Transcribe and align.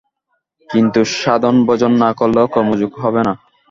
কিন্তু 0.69 0.99
সাধন-ভজন 1.15 1.91
না 2.03 2.09
করলে 2.19 2.41
কর্মযোগও 2.53 3.01
হবে 3.03 3.21
না। 3.27 3.33